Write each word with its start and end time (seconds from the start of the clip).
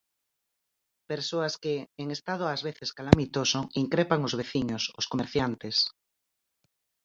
Persoas 1.11 1.53
que, 1.63 1.75
en 2.01 2.07
estado 2.17 2.43
ás 2.53 2.61
veces 2.67 2.93
calamitoso, 2.97 3.59
increpan 3.83 4.21
os 4.27 4.33
veciños, 4.39 4.83
os 4.99 5.05
comerciantes... 5.11 5.75